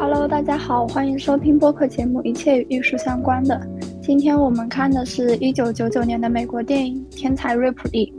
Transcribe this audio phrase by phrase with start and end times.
[0.00, 3.54] Hello，大家好，欢迎收听播客节目《一切与艺术相关的》。
[4.00, 8.10] 今天我们看的是一九九九年的美国电影《天才瑞普利》，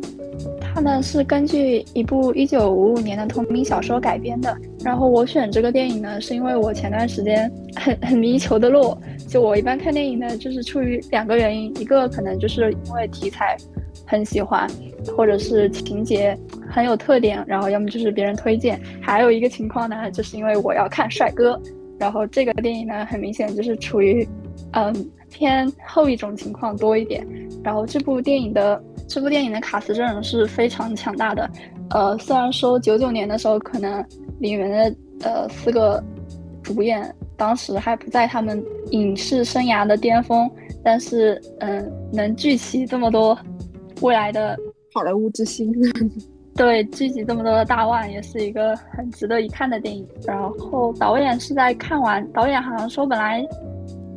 [0.61, 4.55] 它呢是根据一部一九五五年的同名小说改编的。
[4.83, 8.95] 然后我选这个电影呢，是因为我前段时间 很很迷裘德洛。
[9.27, 13.57] 就我一般看电影呢，就是出于两个原因，一个可能就是因为题材
[14.05, 14.69] 很喜欢，
[15.17, 16.37] 或者是情节
[16.69, 18.79] 很有特点，然后要么就是别人推荐。
[19.01, 21.59] 还有一个情况呢，就是因为我要看帅哥。
[22.01, 24.27] 然后这个电影呢，很明显就是处于
[24.71, 24.91] 嗯
[25.29, 27.25] 偏后一种情况多一点。
[27.63, 31.47] 然后这部电影的这部电影的卡斯阵容是非常强大的。
[31.91, 34.03] 呃，虽然说九九年的时候可能
[34.39, 34.95] 里面的
[35.29, 36.03] 呃四个
[36.63, 40.49] 主演当时还不在他们影视生涯的巅峰，
[40.83, 43.37] 但是嗯能聚齐这么多
[44.01, 44.57] 未来的
[44.91, 45.71] 好莱坞之星。
[46.53, 50.05] 对，聚集这么多的大腕，也是一个很值得一看的电影。
[50.27, 53.43] 然后导演是在看完，导演好像说本来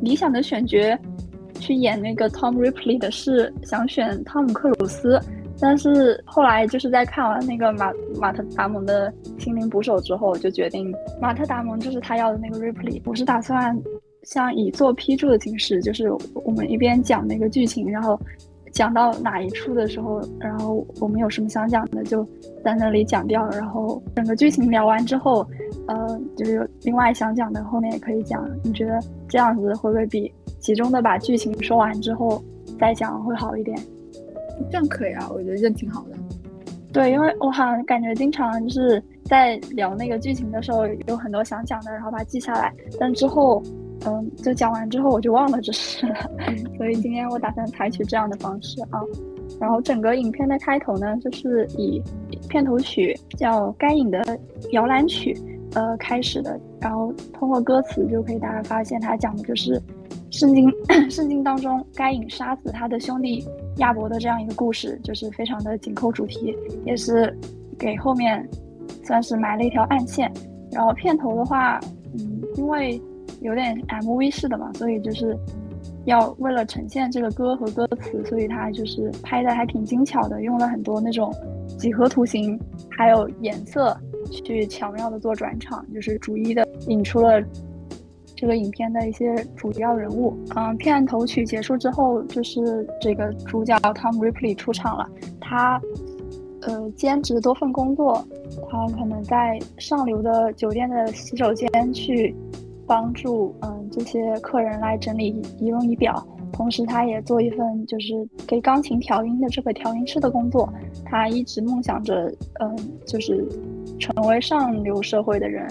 [0.01, 0.77] 理想的选角
[1.59, 5.19] 去演那个 Tom Ripley 的是想选汤姆克鲁斯，
[5.59, 13.01] 但是后来就是在看完那个马马特达蒙的心灵捕手之后，就决定马特达蒙就是他要的那个 Ripley。
[13.05, 13.75] 我是打算
[14.23, 18.19] 像以做批注的形式，就是我们一边讲那个剧情，然后。
[18.75, 22.27] 讲到哪一处的时候，然后我们有什么想讲的，就
[22.61, 23.49] 在那里讲掉。
[23.51, 25.47] 然后整个剧情聊完之后，
[25.87, 28.45] 呃，就是另外想讲的后面也可以讲。
[28.63, 32.43] 你觉得这样子会不会比集中的把剧情说完之后
[32.77, 33.79] 再讲会好一点？
[34.69, 36.17] 这样可以啊，我觉得这挺好的。
[36.91, 43.63] 对，因为我好像感觉经常就是在聊那个剧情的时候，有很多想讲的，然后把它记下来，但之后。
[44.05, 46.15] 嗯，就讲完之后我就忘了这事了，
[46.77, 49.01] 所以今天我打算采取这样的方式啊。
[49.59, 52.01] 然后整个影片的开头呢，就是以
[52.49, 54.37] 片头曲叫《该隐的
[54.71, 55.33] 摇篮曲》
[55.79, 56.59] 呃开始的。
[56.81, 59.81] 然后通过歌词就可以大家发现，它讲的就是
[60.29, 60.71] 圣经
[61.09, 63.43] 圣经当中该隐杀死他的兄弟
[63.77, 67.35] 亚伯的这样一个故事，就是非常的紧扣主题，也是
[67.79, 68.47] 给后面
[69.03, 70.31] 算是埋了一条暗线。
[70.71, 71.79] 然后片头的话，
[72.13, 73.01] 嗯，因为。
[73.41, 75.37] 有点 MV 式的嘛，所以就是
[76.05, 81.33] 要为了呈现这个歌和歌词，所以它就是拍的还挺精巧的，用了很多那种
[81.77, 82.59] 几何图形，
[82.89, 83.95] 还有颜色
[84.31, 87.43] 去巧妙的做转场，就是逐一的引出了
[88.35, 90.35] 这个影片的一些主要人物。
[90.55, 95.09] 嗯，片头曲结束之后，就是这个主角 Tom Ripley 出场了。
[95.39, 95.81] 他
[96.61, 98.25] 呃兼职多份工作，
[98.69, 102.35] 他可能在上流的酒店的洗手间去。
[102.87, 108.13] 帮助嗯这些客人来整理仪容仪表，同时他也做一份就是
[108.47, 110.71] 给钢琴调音的这个调音师的工作。
[111.05, 112.75] 他一直梦想着嗯
[113.05, 113.47] 就是
[113.99, 115.67] 成为上流社会的人。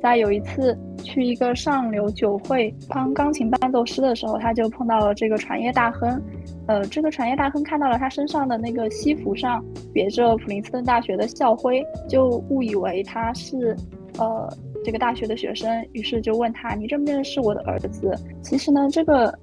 [0.00, 6.22] 在有一次去一个上流酒会当钢琴伴奏师的时候，他就碰到了这个传业大亨。
[6.66, 13.74] 呃，这个传业大亨看到了他身上的那个西服上别着普林斯顿大学的校徽，就误以为他是
[14.18, 14.52] 呃。
[14.84, 19.36] 这个大学的学生，于是就问他：“你认不认识我的儿子？”其实呢，这个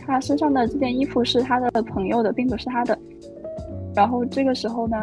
[0.00, 2.98] 他身上的这件衣服是他的朋友的，并不是他的。
[3.94, 5.00] 然后这个时候呢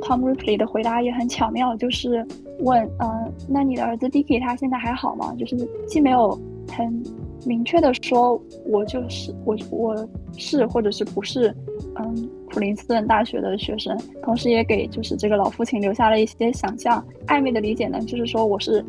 [0.00, 2.26] ，Tom Ripley 的回答也很巧妙，就是
[2.60, 5.56] 问：“嗯，那你的儿子 Dicky 他现在还好吗？”就是
[5.86, 6.36] 既没有
[6.68, 7.02] 很
[7.46, 11.54] 明确的说我就是我我是或者是不是，
[11.96, 12.30] 嗯。
[12.50, 17.02] 普林斯顿大学的学生，同时也给就是这个老父亲留下了一些想象。
[17.26, 18.84] 暧昧的理解呢，就是说我是，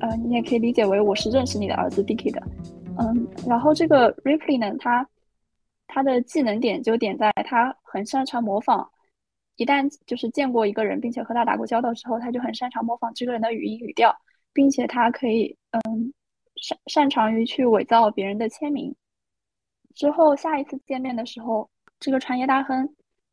[0.00, 2.42] 呃，你也可以理解为我是认识你的儿子 Dicky 的，
[2.98, 3.26] 嗯。
[3.48, 5.08] 然后这个 Ripley 呢，他
[5.86, 8.86] 他的技能点就点在他很擅长模仿。
[9.56, 14.14] 一旦就是见过一个人，并且和他打过交道之后，他就很擅长模仿这个人的语音语调，
[14.52, 16.12] 并且他可以嗯
[16.56, 18.94] 擅擅长于去伪造别人的签名。
[19.94, 21.66] 之后下一次见面的时候，
[22.00, 22.88] 这个传业大亨。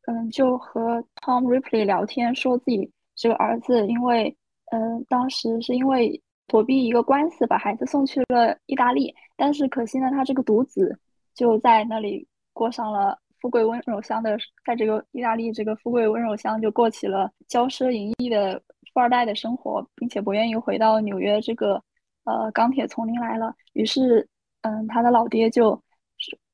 [0.06, 4.36] 嗯，就和 Tom Ripley 聊天，说自己这个儿子，因为
[4.66, 10.94] 嗯，当时是因为躲避一个官司，把孩子送去了意大利，但是可惜呢，他这个独子
[11.34, 14.36] 就在那里过上了富贵温柔乡的，
[14.66, 18.60] 在这个意大利这个富贵温柔乡就过起了骄奢淫逸的
[18.92, 21.82] 富二代的生活，并且不愿意回到纽约这个
[22.24, 23.54] 呃钢铁丛林来了。
[23.72, 24.28] 于是，
[24.60, 25.82] 嗯，他的老爹就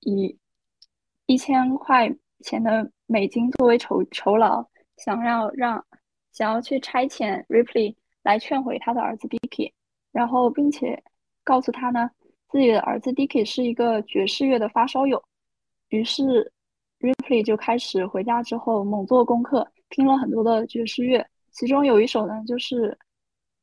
[0.02, 0.38] 以
[1.30, 2.90] 一千块钱的。
[3.12, 4.64] 美金作为酬酬劳，
[4.96, 5.84] 想要让
[6.30, 7.92] 想要去差遣 Ripley
[8.22, 9.72] 来劝回他的儿子 Dicky，
[10.12, 11.02] 然后并且
[11.42, 12.08] 告诉他呢，
[12.48, 15.20] 自己的儿子 Dicky 是一个爵士乐的发烧友。
[15.88, 16.52] 于是
[17.00, 22.96] Ripley 就开始回家之后猛做功课，听了很多的爵士乐，其中有一首呢就是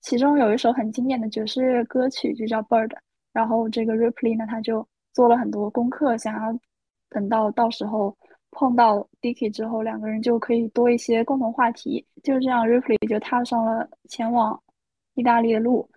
[0.02, 2.90] 其中有一首很经典的爵士乐歌曲就叫《Bird》，
[3.32, 6.60] 然后这个 Ripley 呢，他就做了很多功课，想要
[7.10, 8.16] 等到到时候
[8.52, 12.06] 碰到 Dicky 之后，两个人就可以多一些共同话题。
[12.24, 14.62] 就这样，Ripley 就踏上了前往
[15.16, 15.90] 意大利的路。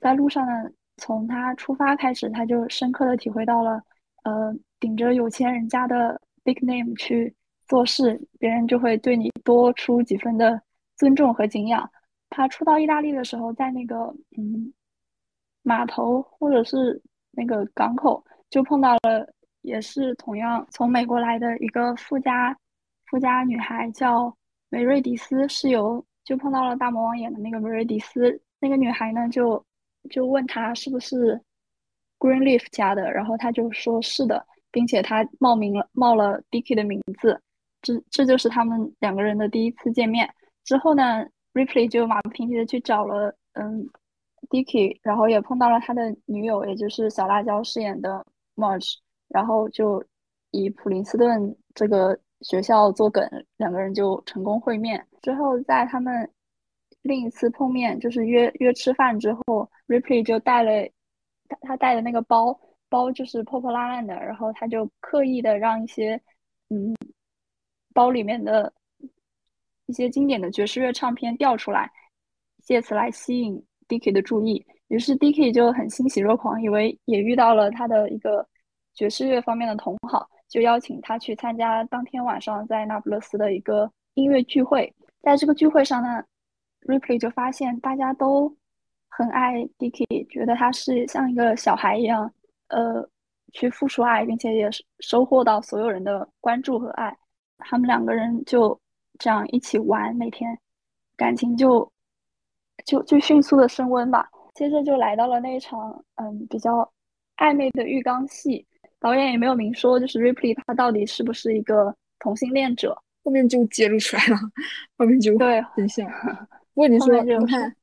[0.00, 3.82] 在路上呢，从他出发开始，他就深刻的体会到了，
[4.24, 7.34] 呃，顶着有钱人家的 big name 去
[7.66, 10.60] 做事，别人就会对你多出几分的
[10.96, 11.88] 尊重和敬仰。
[12.30, 14.72] 他初到意大利的时候，在那个嗯
[15.62, 17.00] 码头或者是
[17.30, 19.26] 那个港口，就碰到了
[19.62, 22.56] 也是同样从美国来的一个富家
[23.06, 24.34] 富家女孩，叫
[24.68, 28.40] 梅瑞迪斯，是由就碰到了大魔王演的那个梅瑞迪斯。
[28.60, 29.64] 那个女孩呢，就
[30.10, 31.40] 就问他是不是
[32.18, 37.40] Greenleaf 家的，然后他就说是的，并且他冒名了冒了 Dicky 的名字，
[37.82, 40.28] 这这就是他们两个人的第一次见面。
[40.62, 43.88] 之后呢？Ripley 就马不停蹄的去找了，嗯
[44.50, 48.24] ，Dicky，然后也碰到了他的女友，也就是小辣椒饰演的
[48.54, 48.96] Marge，
[49.30, 50.04] 然后就
[50.50, 55.04] 以普林斯顿这个学校做梗，两个人就成功会面。
[55.22, 56.30] 之后在他们
[57.02, 60.70] 另一次碰面，就是约约吃饭之后，Ripley 就带了
[61.48, 66.20] 他他带的那个包包就是破破烂烂的，然后他就刻意的让一些
[66.68, 66.94] 嗯
[67.94, 68.72] 包里面的。
[69.86, 71.90] 一些经典的爵士乐唱片调出来，
[72.62, 74.64] 借此来吸引 Dicky 的注意。
[74.86, 78.46] 于是 Dicky 就很欣喜若狂，以为也遇到了他的一个
[79.00, 84.92] 爵士乐方面的同好，就邀请他去参加当天晚上在那不勒斯的一个音乐聚会。
[85.22, 86.22] 在这个聚会上呢
[86.82, 88.54] ，Ripley 就发现大家都
[89.08, 92.30] 很爱 Dicky，觉得他是像一个小孩一样，
[92.68, 93.08] 呃，
[93.54, 94.68] 去付出爱，并且也
[94.98, 97.16] 收获到所有人的关注和爱。
[97.56, 98.78] 他们两个人就。
[99.18, 100.58] 这样一起玩，每天
[101.14, 101.92] 感情就
[102.86, 104.26] 就就迅速的升温吧。
[104.54, 106.90] 接着就来到了那场嗯比较
[107.36, 108.66] 暧昧的浴缸戏，
[109.00, 114.36] 导演也没有明说，就是 Ripley 他到底是不是一个同性恋者，后面就揭露出来了，
[114.96, 116.06] 后面就对真相。
[116.74, 117.74] 我跟你说，你看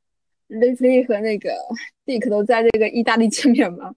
[0.47, 1.49] Ripley 和那个
[2.05, 3.93] Dick 都在这个意大利见面嘛，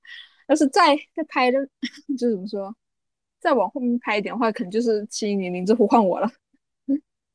[0.48, 1.58] 要是再再拍的，
[2.18, 2.74] 就怎么说，
[3.38, 6.28] 再往后面拍一点的话，可能就是七零零零之呼唤我了。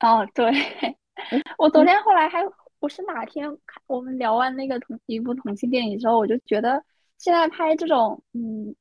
[0.02, 0.52] 哦，对，
[1.58, 2.44] 我昨天后来还
[2.80, 6.84] 我是哪天看我们聊完那个同一部同性电影之后，我就觉得
[7.18, 8.76] 现在拍这种，嗯，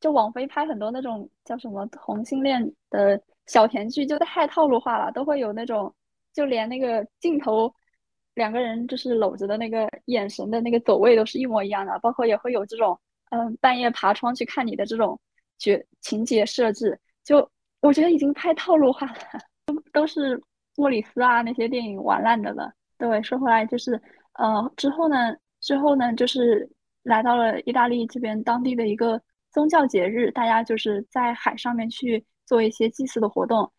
[0.00, 5.94] 就网飞拍很多那种叫什么同性恋的小甜剧，就太套路化了，都会有那种，
[6.32, 7.72] 就连那个镜头
[8.34, 12.98] 两个人就是搂着的那个眼神的那个走位都是一模一样的，包括也会有这种，
[13.30, 15.20] 嗯，半夜爬窗去看你的这种
[15.58, 17.48] 角情节设置，就
[17.80, 19.14] 我觉得已经拍套路化了。
[19.66, 20.40] 都都是
[20.76, 22.72] 莫里斯啊那些电影玩烂的了。
[22.98, 24.00] 对，说回来就是，
[24.32, 26.68] 呃，之后呢，之后呢，就是
[27.04, 29.20] 来到了意大利这边当地的一个
[29.52, 33.70] 宗教节日，大家就是在海上面去做一些祭祀的活动。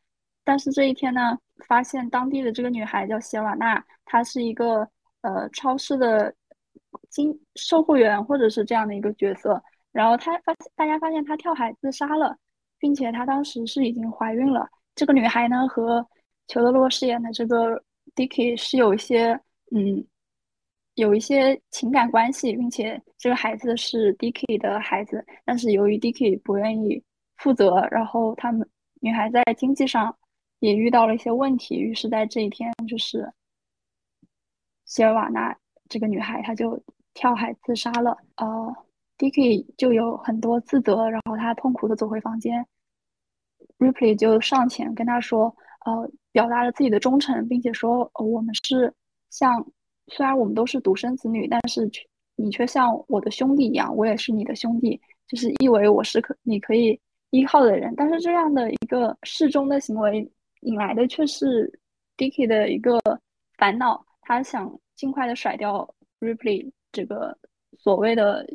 [0.44, 1.38] 但是这一天呢，
[1.68, 4.88] 发现当地的这个女孩叫谢瓦娜，她是一个
[5.22, 6.34] 呃超市的
[7.10, 9.62] 经售货员或者是这样的一个角色。
[9.92, 12.36] 然后她发大家发现她跳海自杀了，
[12.80, 14.68] 并且她当时是已经怀孕了。
[14.96, 16.06] 这个女孩呢，和
[16.48, 17.82] 裘德洛饰演的这个
[18.16, 19.40] Dicky 是有一些，
[19.76, 20.04] 嗯，
[20.96, 25.26] 有一些情感关系，并且这个孩子是 Dicky 的孩子。
[25.46, 27.02] 但是由于 Dicky 不愿意
[27.38, 28.68] 负责，然后他们
[29.00, 30.16] 女孩在经济上
[30.60, 33.32] 也遇到了一些问题，于是在这一天，就是
[34.86, 35.56] 希尔瓦娜
[35.90, 36.82] 这个女孩，她就
[37.14, 38.18] 跳海自杀了。
[38.36, 38.76] 呃
[39.18, 42.66] ，Dicky 就有很多自责，然后他痛苦的走回房间。
[43.78, 45.56] Ripley 就上前跟他说，
[45.86, 48.94] 呃，表达了自己的忠诚，并且说，我们是
[49.32, 49.66] 像，
[50.08, 51.90] 虽然我们都是独生子女，但是
[52.36, 57.94] 你却像我的兄弟一样，我也是你的兄弟，就是意为我是可你可以依靠的人。
[57.96, 60.30] 但是这样的一个适中的行为，
[60.62, 61.72] 引来的却是
[62.18, 63.00] Dicky 的一个
[63.58, 67.38] 烦恼，他想尽快的甩掉 Ripley 这个
[67.78, 68.46] 所谓的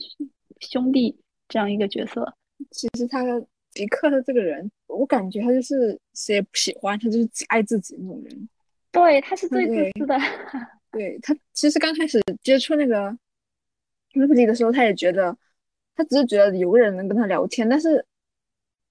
[0.61, 2.35] 兄弟这样一个角色。
[2.71, 3.23] 其实他。
[3.77, 8.49] 迪克的这个人，我感觉他就是谁也不喜欢，他就是爱自己那种人。
[8.91, 10.19] 对，他是最自私的。
[10.91, 13.17] 对他，其实刚开始接触那个
[14.15, 15.37] 瑞普利的时候，他也觉得，
[15.95, 18.05] 他只是觉得有个人能跟他聊天，但是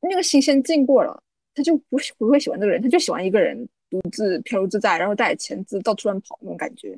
[0.02, 1.22] 那个新鲜劲过了，
[1.54, 6.98] 他就不不会喜欢这个人，他就喜欢一个人独自飘游自在，然后带着钱自到处乱跑那种感觉。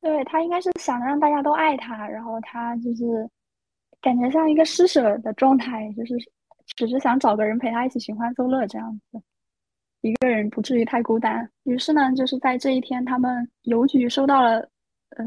[0.00, 3.28] 对他应该是想让大家都爱他，然后他就是
[4.00, 6.14] 感觉像一个施舍的状态，就是。
[6.74, 9.22] 只是想找个人陪他一起寻欢作乐这样子，
[10.06, 11.48] 一个人不至于太孤单。
[11.64, 14.58] 于是呢，就是在这一天，他们邮局收到了
[15.16, 15.24] 呃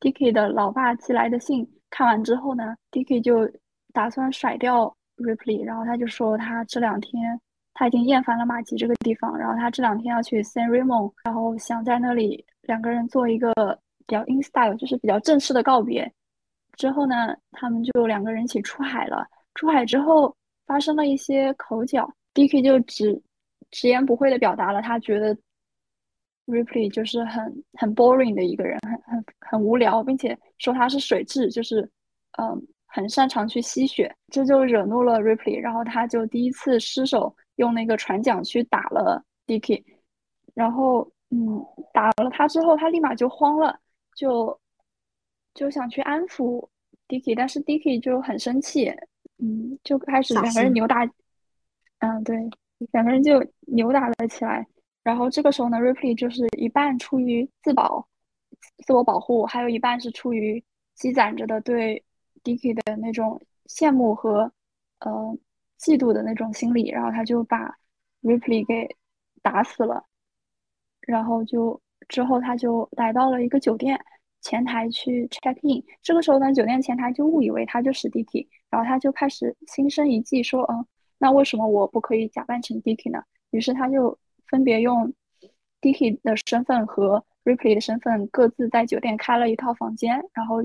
[0.00, 3.50] ，Dicky 的老爸寄来的信，看完之后呢，Dicky 就
[3.92, 7.40] 打算甩掉 Ripley，然后他就说他这两天
[7.72, 13.52] 他已经厌烦了马吉这个地方，然后他这两天要去 San Remo，然后想在那里两个人做一个
[14.06, 16.10] 比较 in style，就是比较正式的告别。
[16.76, 19.26] 之后呢，他们就两个人一起出海了。
[19.54, 20.34] 出海之后
[20.66, 23.20] 发生了一些口角，Dicky 就指
[23.74, 25.36] 直言不讳的表达了他觉得
[26.46, 31.82] Ripley 就是很很 boring 的一个人，很很很无聊，并且说他是水蛭，就是
[32.38, 39.82] 嗯很擅长去吸血，这就惹怒了 Ripley，然后他就第一次失手用那个船桨去打了 Dicky，
[40.54, 41.60] 然后嗯
[41.92, 43.78] 打了他之后，他立马就慌了，
[44.16, 44.58] 就
[45.52, 46.68] 就想去安抚
[47.08, 48.94] Dicky，但是 Dicky 就很生气。
[49.38, 51.04] 嗯，就开始两个人扭打，
[51.98, 52.36] 嗯，对，
[52.92, 54.66] 两个人就扭打了起来。
[55.02, 58.06] 然后这个时候呢，Ripley 就是一半出于自保、
[58.86, 60.62] 自我保护，还有一半是出于
[60.94, 62.02] 积攒着的对
[62.42, 64.50] Dicky 的那种羡慕和
[65.00, 65.36] 呃
[65.78, 66.88] 嫉妒的那种心理。
[66.88, 67.76] 然后他就把
[68.22, 68.96] Ripley 给
[69.42, 70.04] 打死了。
[71.00, 73.98] 然后就之后他就来到了一个酒店。
[74.46, 80.86] 前台去 check in，这个时候呢，酒店前台就误以为他就是 Dicky，然后他就开始心生一计，说，嗯，
[81.18, 83.22] 那为什么我不可以假扮成 Dicky 呢？
[83.50, 84.18] 于是他就
[84.48, 85.12] 分别用
[85.80, 90.62] Dicky 的身份和 Ripley 的身份，各自在酒店开了一套房间，然后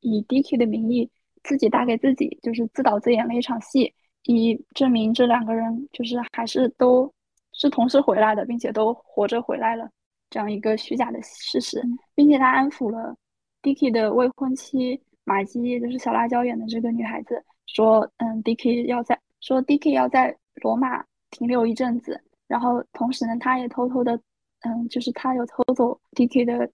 [0.00, 1.10] 以 Dicky 的名义
[1.42, 3.92] 自己打给自己，就是自导自演了一场戏，
[4.24, 7.12] 以证明这两个人就是还是都
[7.52, 9.88] 是同时回来的，并且都活着回来了。
[10.30, 11.82] 这样一个虚假的事实，
[12.14, 13.16] 并且他安抚了
[13.62, 24.20] Dicky 的未婚妻玛姬，就是小辣椒演的这个女孩子，说：“嗯，Dicky 要在说 Dicky 要在罗马停留一阵子，然后同时呢，他也偷偷的，
[24.60, 26.70] 嗯，就是他有偷走 Dicky 的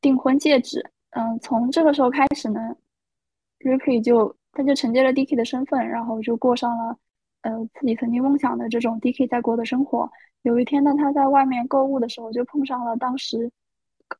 [0.00, 0.84] 订婚戒指。
[1.10, 2.74] 嗯，从这个时候开始呢
[3.60, 6.96] ，Ripley 就他就承接了 Dicky 的身份，然后就过上了
[7.42, 10.10] 呃自己曾经梦想的这种 Dicky 在过的生活。”
[10.42, 13.50] 有一天呢，他在外面购物的时候，就碰上了当时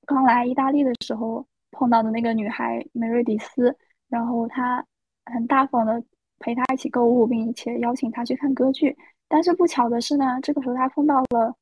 [0.06, 3.76] 刚来意大利的时候碰到的那个女孩梅瑞迪斯，
[4.08, 4.84] 然后他
[5.24, 6.02] 很大方的
[6.42, 8.94] 陪他一起购物，并且邀请他去看歌剧。
[9.28, 11.56] 但是不巧的是呢，这个时候他碰到了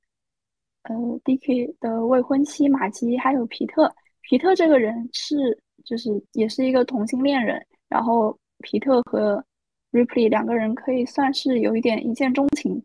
[0.83, 0.95] 呃
[1.25, 3.95] Dicky 的未婚妻玛吉，还有皮特。
[4.23, 9.45] 皮特这个人是就是也是一个同性恋人，然后皮特和
[9.93, 12.83] Ripley 两个人可以算是有一点一见钟情。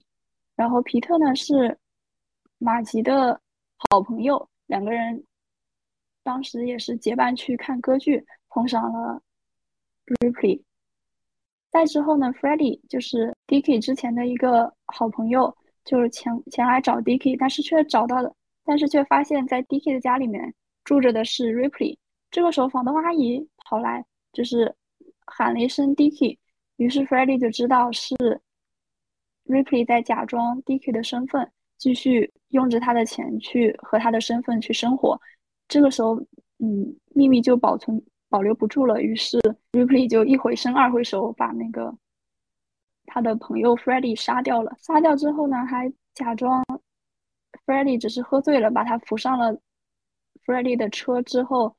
[0.55, 1.77] 然后皮特呢是
[2.57, 3.39] 马吉的
[3.89, 5.23] 好朋友，两个人
[6.23, 9.21] 当时也是结伴去看歌剧，碰上了
[10.21, 10.61] Ripley。
[11.75, 15.53] 再之后呢，Freddie 就是 Dicky 之前的一个好朋友，
[15.83, 20.53] 就是前前来找 Dicky，但是却找到了，但是却发现，在 Dicky 的家里面
[20.85, 21.97] 住着的是 Ripley。
[22.31, 24.73] 这个时候，房东阿姨跑来，就是
[25.25, 26.37] 喊了一声 Dicky，
[26.77, 28.15] 于是 Freddie 就知道是。
[29.45, 35.19] Ripley 在假装 Dicky 的身份，继续用着他的钱去和他的身份去生活。
[35.67, 36.15] 这个时候，
[36.59, 38.01] 嗯，秘密就保存
[38.35, 39.01] 保留不住了。
[39.01, 39.39] 于是
[39.71, 41.95] Ripley 就一回生二回熟，把那个
[43.05, 44.75] 他的朋友 Freddie 杀掉了。
[44.77, 46.61] 杀掉之后呢，还假装
[47.65, 49.57] Freddy 只是喝醉了，把他扶上了
[50.45, 51.73] Freddy 的车之后，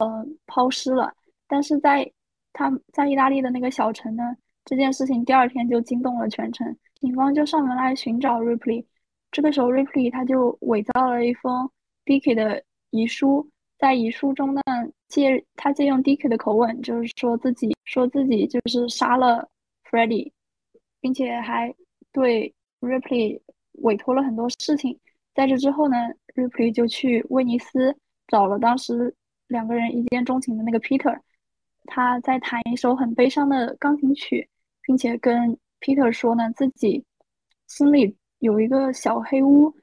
[0.00, 1.10] 呃，抛尸了。
[1.48, 2.12] 但是在
[2.52, 6.76] 他在意大利的那个小城呢，这件事情第二天就惊动了全城。
[7.00, 8.84] 警方就上门来寻找 Ripley，
[9.30, 11.70] 这个时候 Ripley 他就伪造了一封
[12.04, 13.48] Dicky 的遗书，
[13.82, 14.62] 在遗书中呢
[15.08, 19.48] 借他借用 Dicky 的口吻，就是说自己说自己就是杀了
[19.90, 20.30] Freddie，
[21.00, 21.74] 并且还
[22.12, 23.40] 对 Ripley
[23.82, 24.96] 委托了很多事情。
[25.34, 25.96] 在这之后呢
[26.36, 27.96] ，Ripley 就去威尼斯
[28.28, 29.12] 找了当时
[29.48, 31.18] 两个人一见钟情的那个 Peter，
[31.86, 34.48] 他在弹一首很悲伤的钢琴曲，
[34.82, 37.04] 并且跟 Peter 说呢，自己
[37.66, 39.74] 心里有一个小黑屋，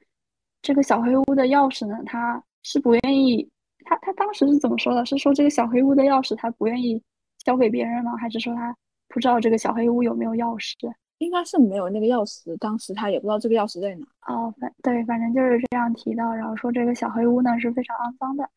[0.62, 3.46] 这个小黑屋的钥匙呢，他是不愿意。
[3.84, 5.04] 他他当时是怎么说的？
[5.04, 7.02] 是说这个小黑屋的钥匙他不愿意
[7.44, 8.16] 交给别人吗？
[8.16, 8.74] 还是说他
[9.08, 10.74] 不知道这个小黑屋有没有钥匙？
[11.18, 14.06] 应该是没有那个钥匙，当时他也不知道这个钥匙在哪。
[14.26, 18.48] 哦，反对，反正就是这样提到，然后说这个小黑屋呢是非常肮脏的。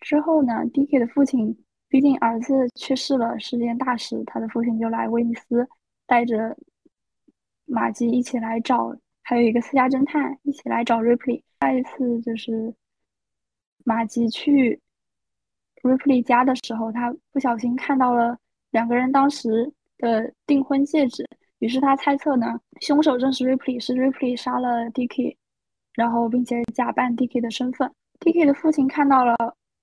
[0.00, 1.56] 之后呢，Dicky 的父亲
[1.88, 5.68] 毕竟儿子去世了是件大事，他的父亲就来威尼斯，
[6.06, 6.56] 带着。
[7.70, 11.42] 马吉一起来找，还有一个私家侦探一起来找 Ripley。
[11.60, 12.74] 下一次就是
[13.88, 14.78] 马吉去
[15.82, 18.36] Ripley 家的时候，他不小心看到了
[18.70, 21.26] 两个人当时的订婚戒指，
[21.60, 25.34] 于是他猜测呢，凶手正是 Ripley，是 Ripley 杀了 Dicky，
[25.94, 27.90] 然后并且假扮 Dicky 的身份。
[28.20, 29.34] Dicky 的父亲看到了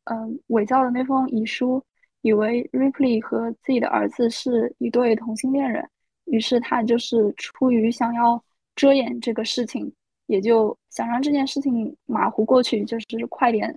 [0.03, 1.83] 嗯伪造的那封遗书，
[2.21, 5.83] 以为 Ripley 和自己的儿子是一对同性恋人，
[6.25, 8.39] 于是他就是出于想要
[8.75, 9.91] 遮掩这个事情，
[10.27, 13.75] 也就想让这件事情马虎过去，就是快点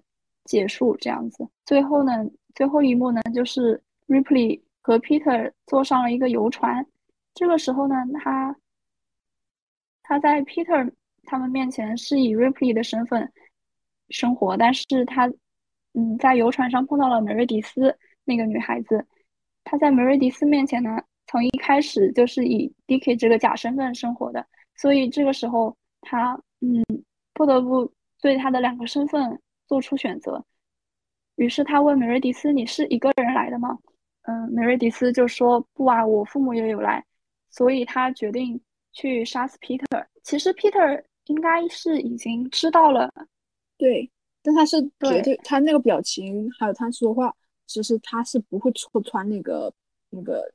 [0.48, 1.46] 结束这样子。
[1.64, 2.12] 最后呢，
[2.56, 6.84] 最后一幕呢，就是 Ripley 和 Peter 坐上了一个游船，
[7.34, 8.56] 这个时候呢，他
[10.02, 10.90] 他在 Peter
[11.24, 13.30] 他们面前是以 Ripley 的身份。
[14.10, 15.30] 生活，但是他，
[15.92, 19.06] 嗯，在游船上碰到了梅瑞迪斯那个女孩子，
[19.64, 24.42] 他在梅瑞迪斯面前呢，从一开始就是以 Dicky 这个假身份生活的，
[24.76, 26.82] 所以这个时候他，嗯，
[27.34, 29.38] 不得不对他的两个身份
[29.68, 30.44] 做出选择。
[31.36, 33.78] 于是他问梅瑞迪斯：“你是一个人来的吗？”
[34.22, 37.04] 嗯，梅瑞迪斯就说：“不啊，我父母也有来。”
[37.48, 38.60] 所以他决定
[38.92, 40.04] 去杀死 Peter。
[40.22, 43.10] 其实 Peter 应该是已经知道了。
[43.78, 44.10] 对，
[44.42, 47.34] 但他是绝对，他那个表情还有他说话，
[47.66, 49.72] 其实他是不会戳穿那个
[50.10, 50.52] 那个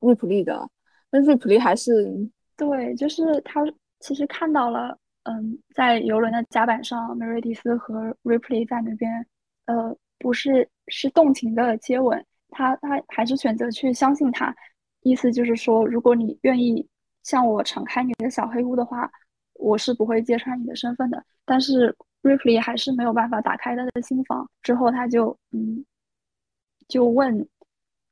[0.00, 0.68] 瑞普利的。
[1.10, 2.08] 但瑞普利还是
[2.56, 3.60] 对，就是他
[4.00, 9.26] 其实看到了，嗯，在游轮的甲板上，梅瑞迪斯和瑞普利在那边，
[9.66, 14.54] 呃，不是是动情的接吻，他他还是选择去相信他，
[15.02, 16.86] 意思就是说，如果你愿意
[17.22, 19.10] 向我敞开你的小黑屋的话，
[19.54, 21.94] 我是不会揭穿你的身份的，但是。
[22.22, 25.84] Ripley 还是没有办法打开他的心房，之后他就嗯，
[26.86, 27.44] 就问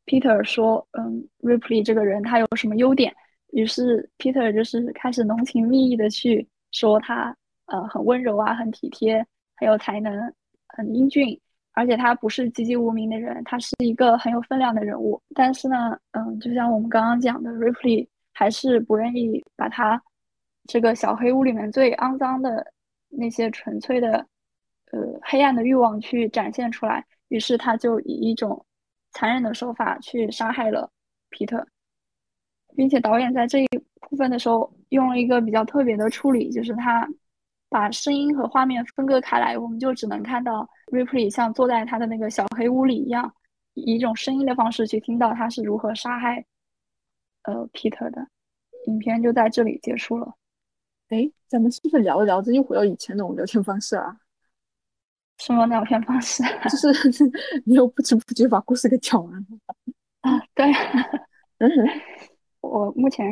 [0.05, 3.15] Peter 说：“嗯，Ripley 这个人他有什么优点？”
[3.55, 7.37] 于是 Peter 就是开始浓情蜜意的去说他
[7.67, 10.33] 呃很温柔啊，很体贴，很有才能，
[10.69, 11.41] 很英俊，
[11.73, 15.21] 而且他不是籍籍无名的人，他是一个很有分量的人物。
[15.35, 20.03] 但是呢，嗯，就像我们刚刚讲的，Ripley 还是不愿意把他
[20.67, 22.73] 这个小黑屋里面最肮脏的。
[23.13, 24.25] 那些纯粹的，
[24.93, 28.65] 呃，黑暗的欲望去展现出来，于是他就以一种
[29.11, 30.89] 残忍的手法去杀害了
[31.29, 31.67] 皮特，
[32.77, 33.67] 并且导演在这一
[34.21, 37.09] 分的时候用了一个比较特别的处理，就是他
[37.71, 43.33] 把声音和画面分割开来，我们就只能看到 Ripley 像坐在他的那个小黑屋里一样，
[43.75, 46.45] 以一种声音的方式去听到他是如何杀害
[47.45, 48.29] 呃 Peter 的。
[48.87, 50.35] 影片就在这里结束了。
[51.09, 54.17] 哎，咱们是不是聊着聊着又回到以前那种聊天方式啊？
[55.39, 56.43] 什么聊天方式？
[56.69, 57.25] 就是
[57.65, 59.47] 你又不知不觉把故事给讲完了
[60.21, 60.39] 啊？
[60.55, 60.67] 对，
[62.61, 63.27] 我目前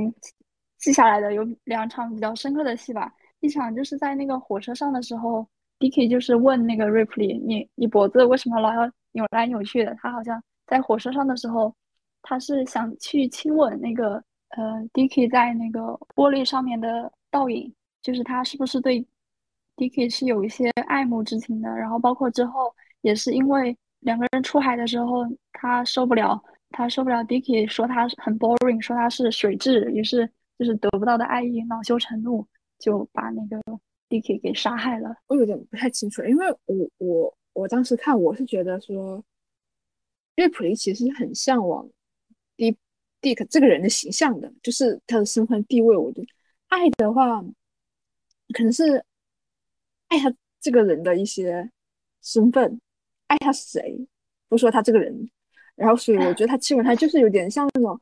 [0.78, 3.12] 记下来的有两场比较深刻的戏吧。
[3.40, 5.46] 一场就是在那个火车上的时候
[5.78, 11.74] ，Dicky 就是问那个 Ripley：“ 你你脖子为什么老要扭来扭去的？”他好像在火车上的时候，
[12.22, 15.80] 他是想去亲吻那个呃 Dicky 在那个
[16.14, 17.12] 玻璃上面的。
[17.30, 19.06] 倒影就是他是不是对
[19.76, 21.68] Dicky 是有一些爱慕之情的？
[21.68, 30.26] 然后包括之后也是因为两个人出海的时候，他受不了，他受不了 Dicky 说他很 boring，说他是水蛭，于是
[30.58, 32.46] 就是得不到的爱意，恼羞成怒，
[32.78, 33.60] 就把那个
[34.08, 35.14] D.K 给杀害了。
[35.28, 39.22] 我有点不太清楚，因为我我我当时看我是觉得说，
[40.36, 41.88] 因为普利其实很向往
[42.56, 42.76] D
[43.22, 46.26] Dick 这个人的形象的，就是他的身份地位，我觉得。
[46.68, 47.40] 爱的话，
[48.52, 49.02] 可能是
[50.08, 51.70] 爱他这个人的一些
[52.20, 52.78] 身份，
[53.26, 54.06] 爱他谁，
[54.48, 55.30] 不说他这个人。
[55.76, 57.98] 然后，所以我觉得他亲吻他就是有点像那种，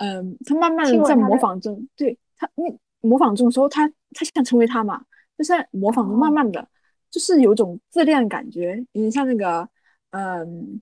[0.00, 2.64] 嗯，他慢慢的在模仿中，对他，那
[3.00, 5.02] 模仿中的时候，他他想成为他嘛，
[5.38, 6.68] 就在模仿中，慢慢的
[7.10, 9.68] 就是有种自恋感觉，有点像那个，
[10.10, 10.80] 嗯，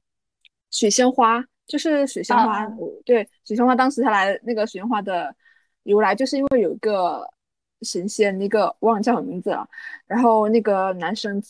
[0.70, 2.66] 水仙花，就是水仙花，
[3.04, 5.34] 对，水仙花当时他来那个水仙花的。
[5.84, 7.26] 由来就是因为有一个
[7.80, 9.66] 神仙，那个忘了叫什么名字了。
[10.06, 11.42] 然后那个男生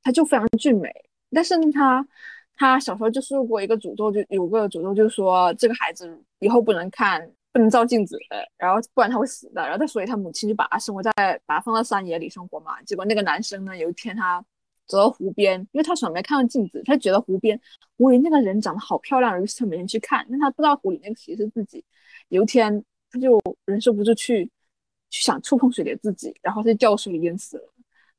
[0.00, 0.88] 他就非常俊美，
[1.32, 2.06] 但是他
[2.56, 8.18] 他小时候就受过一个诅咒，就有个诅咒，就是说这个孩子以后不能看，不能照镜子，
[8.56, 9.62] 然后不然他会死的。
[9.62, 11.12] 然后他所以他母亲就把他生活在
[11.46, 12.80] 把他放到山野里生活嘛。
[12.82, 14.44] 结果那个男生呢，有一天他
[14.86, 17.60] 走到湖边，因为他从来没看到镜子，他觉得湖边
[17.96, 21.84] 湖里那个人长得好漂亮，于是他每天去看，但他不知道湖里那个其实是自己。
[22.28, 22.84] 有一天。
[23.14, 24.44] 他就忍受不住去
[25.08, 27.72] 去想触碰水的自己，然后他就掉水里淹死了。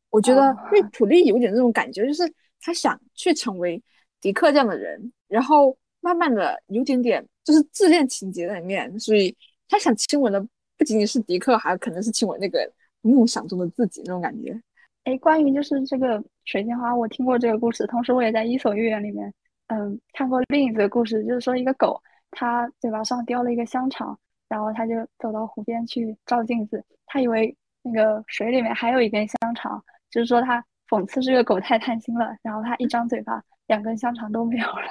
[0.10, 2.24] 我觉得瑞普利有点那种感觉，就是
[2.62, 3.84] 他想去成为
[4.26, 9.38] 迪克这样的人，然后慢慢的有点点就是自恋情节在里面，所以
[9.70, 10.42] 他想亲吻的
[10.80, 12.68] 不仅仅是迪克，还可能是亲吻那个
[13.02, 14.60] 梦想中的自己那种感觉。
[15.04, 19.32] 哎，关于就是这个水仙花，我听过这个故事，同时我也在《伊索寓言》里面，
[19.68, 24.18] 嗯，看过另一个故事，就是说一个狗，它嘴巴上叼了一个香肠。
[24.48, 32.38] 然后他就走到湖边去照镜子，他以为那个水里面还有一根香肠，就是说他讽刺这个狗太贪心了。
[32.44, 34.88] 然后他一张嘴巴，两根香肠都没有了。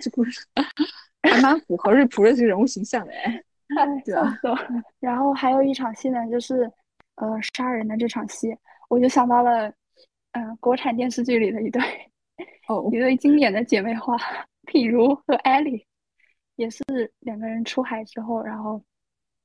[0.00, 0.46] 这故事
[1.22, 3.42] 还蛮符合瑞普的这个人物形象的哎，
[4.04, 4.38] 对吧？
[5.00, 6.70] 然后还有一场戏呢，就是
[7.16, 8.54] 呃杀人的这场戏，
[8.90, 9.72] 我就想到了
[10.32, 11.82] 嗯国产电视剧里的一对
[12.68, 14.14] 哦一对经典的姐妹花，
[14.66, 15.86] 譬如和艾莉，
[16.56, 16.82] 也是
[17.20, 18.82] 两个人出海之后，然后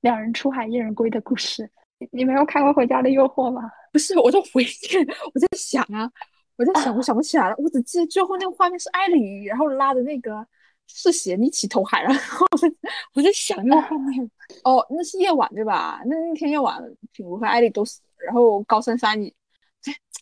[0.01, 1.69] 两人出海一人归的故事。
[2.11, 3.71] 你没有看过《回家的诱惑》吗？
[3.91, 6.11] 不是，我在回念，我在想啊，
[6.57, 10.45] 我在想，我想不起来了，我只记得最后那个画面是艾莉，然后拉的那个
[10.87, 12.67] 是谁一起投海了，然后我在
[13.13, 14.31] 我在想那个画面，
[14.63, 16.01] 哦，那是夜晚对吧？
[16.05, 19.33] 那那天夜晚，品如和艾莉都死，然后高珊珊也，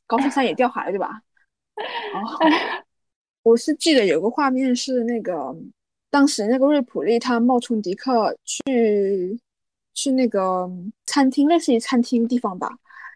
[0.06, 1.22] 高珊珊也掉海了对吧？
[2.14, 2.40] 哦，
[3.44, 5.56] 我是记得有个画面是那个
[6.10, 9.40] 当时那个瑞普利他冒充迪克去。
[9.98, 10.70] 去那个
[11.06, 12.70] 餐厅，类似于餐厅地方吧。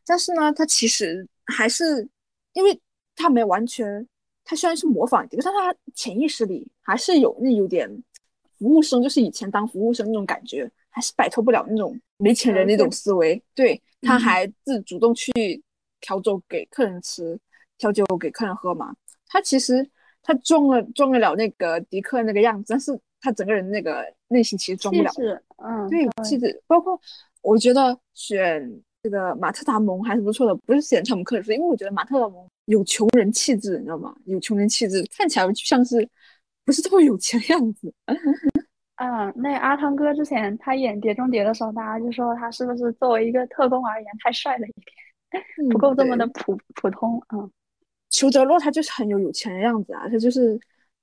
[0.06, 2.08] 但是呢，他其实还是，
[2.54, 2.80] 因为
[3.20, 4.08] 他没完全，
[4.46, 7.90] 他虽然是模仿，但他潜意识里还是有那有点
[8.58, 13.42] 服务生，就是以前当服务生那种感觉，还是摆脱不了那种没钱人那种思维。
[13.54, 15.32] 对，他还自主动去
[16.00, 17.38] 调酒给客人吃，
[17.78, 18.96] 调酒给客人喝嘛。
[19.28, 19.88] 他其实
[20.24, 25.12] 他装了装得了那个迪克那个样子，但是他整个人那个内心其实装不了。
[25.58, 26.98] 嗯，对，气质包括
[27.42, 34.16] 我觉得选这个马特达蒙还是不错的，不是选汤姆克鲁斯，因为我觉得马特达蒙有穷人气质，你知道吗？
[34.26, 36.08] 有穷人气质，看起来就像是
[36.64, 37.92] 不是特别有钱的样子。
[38.98, 44.74] 嗯，那阿汤哥之前他演《碟中谍》的时候，大家就说他是不是作为一个特工而言太帅了一
[45.32, 47.20] 点，不够这么的普普通。
[47.34, 47.50] 嗯，
[48.12, 50.60] 裘德洛他就是很有有钱的样子啊，他就是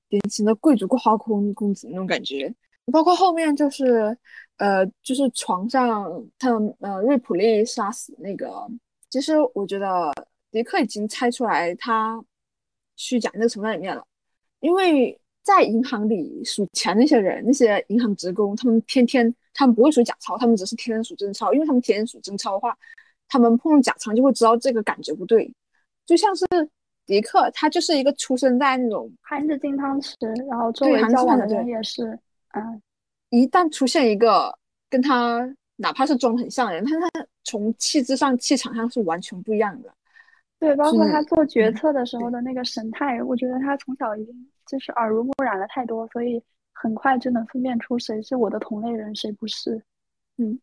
[0.09, 2.55] 典型的贵族花空公子那种感觉。
[2.93, 4.17] 包括后面就是，
[4.59, 8.65] 呃，就是床上他呃瑞普利杀死那个，
[9.11, 10.13] 其实我觉得
[10.51, 12.23] 迪克已经猜出来他
[12.97, 14.05] 虚假那个成分里面了，
[14.61, 22.77] 因为在银行里数钱那些人，那些银行职工，他们天天他们不会数假钞，他们只是天天数真钞，因为他们天天数真钞的话，
[23.29, 25.53] 他们碰假钞就会知道这个感觉不对，
[26.05, 26.47] 就像是
[27.05, 30.15] 迪克，他就是一个出生在那种含着金汤匙，
[30.49, 32.19] 然后周围交往的人也是。
[32.55, 32.83] 嗯，
[33.31, 34.57] 一旦出现一个
[34.89, 39.95] 跟他哪怕是装很像的人，但他从气质上、气场上是完全不一样的。
[40.59, 44.35] 对，包括他做决策的时候的那个神态，我觉得他从小已经
[44.67, 46.43] 就是耳濡目染了太多，所以
[46.73, 49.83] 很快就能分辨出谁是我的同类人，谁不是。
[50.39, 50.59] 嗯，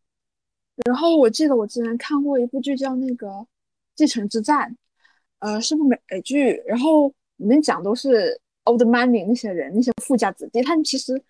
[0.86, 3.28] 然后我记得我之前看过一部剧叫那个
[3.96, 4.70] 《继承之战》，
[5.40, 11.22] 呃，是部美剧，然后里面讲都是 old money 那些人，那些富家子弟，他们其实。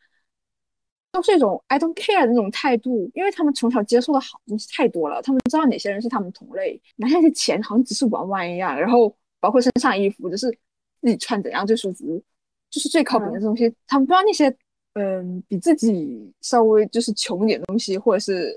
[1.14, 10.50] 都是一种 I don't care 的那种态度，因为他们从小接受的好东西太多了，他们知道哪些人是他们同类，拿下些钱好像只是玩玩一样，然后包括身上衣服，就是
[11.02, 12.22] 自己穿怎样最舒服，
[12.72, 13.74] 就是最靠谱的东西。
[13.86, 14.54] 他们不知道那些
[14.94, 18.52] 嗯比自己稍微就是穷一点东西，或者是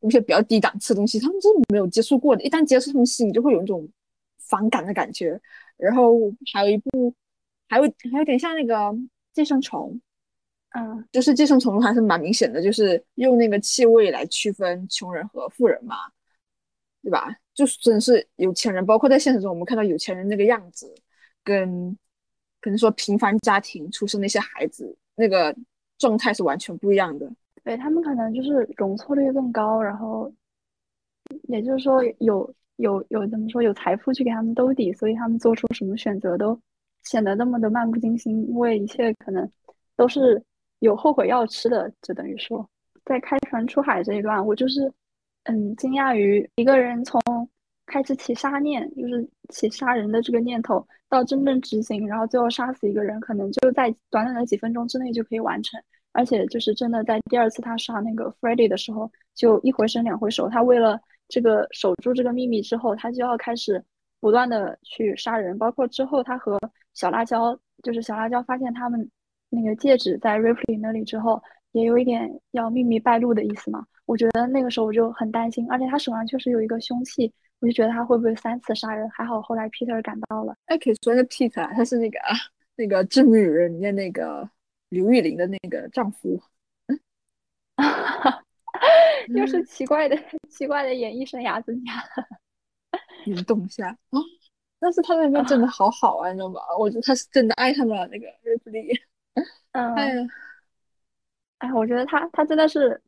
[0.00, 2.42] 一些比较低档次的东西，他们是没有接触过的。
[2.42, 3.88] 一旦接触，他们心里就会有一种
[4.38, 5.40] 反感的感觉。
[5.78, 6.12] 然后
[6.52, 7.14] 还有一部，
[7.66, 8.94] 还有还有点像那个
[9.32, 9.98] 寄生虫。
[10.78, 15.96] 嗯，就是寄生虫还是蛮明显的，就是用那个气味来区分穷人和富人嘛，
[17.02, 17.34] 对吧？
[17.52, 20.94] 就是真的是有钱人，包括在现实中我们看到有钱人那个样子，
[21.42, 21.96] 跟
[22.60, 25.52] 可能说平凡家庭出生那些孩子那个
[25.98, 27.28] 状态是完全不一样的。
[27.64, 30.32] 对他们可能就是容错率更高，然后
[31.48, 36.56] 也就是说有有有怎么说有财富去给他们兜底，所以他们做出什么选择都
[37.02, 39.50] 显得那么的漫不经心，因为一切可能
[39.96, 40.40] 都是。
[40.80, 42.68] 有后悔药吃的，就等于说，
[43.04, 44.92] 在开船出海这一段，我就是，
[45.44, 47.20] 嗯，惊讶于一个人从
[47.86, 55.80] 开始起杀念，就是起杀人的这个念头，到真正执行，然后最后杀死一个人，可能就在短短的几分钟之内就可以完成。
[56.12, 60.48] 而且就是真的在第二次他杀那个 f r e d d y 的时候，就一回生两回熟。
[60.48, 63.82] 他为了这个守住这个秘密之后，他就要开始
[64.20, 66.58] 不断的去杀人，包括之后他和
[66.94, 69.10] 小辣椒，就是小辣椒发现他们。
[69.50, 73.84] 那个戒指在 Ripley 那里之后，也有一点要秘密败露的意思嘛？
[74.06, 79.08] 我觉得那个时候我就很担心，而且他手上确实有一个凶器，我就觉得他会不会三次杀人？
[79.10, 80.54] 还好后来 Peter 赶到了。
[80.66, 82.34] 哎，可以说那 Peter 他是那个啊
[82.76, 84.48] 那个《致命女人》里面那个
[84.88, 86.40] 刘玉玲的那个丈夫，
[89.34, 90.16] 又是奇怪的
[90.48, 92.26] 奇怪的演艺生涯增加了。
[93.26, 93.98] 运动一下啊！
[94.80, 96.60] 但是他那边真的好好啊，你知道吗？
[96.78, 98.98] 我觉得他是真的爱上了那个 Ripley。
[99.72, 100.28] 嗯，
[101.58, 103.00] 哎，我觉得他他真的是，